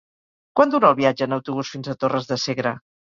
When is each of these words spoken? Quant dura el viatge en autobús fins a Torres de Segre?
Quant 0.59 0.71
dura 0.75 0.87
el 0.87 0.95
viatge 0.99 1.27
en 1.29 1.35
autobús 1.37 1.69
fins 1.73 1.91
a 1.91 1.95
Torres 2.05 2.31
de 2.33 2.39
Segre? 2.45 2.73